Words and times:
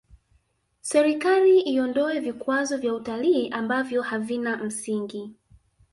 serikali 0.81 1.61
iondoe 1.61 2.19
vikwazo 2.19 2.77
vya 2.77 2.93
utalii 2.93 3.49
ambavyo 3.49 4.01
havina 4.01 4.57
msingi 4.57 5.33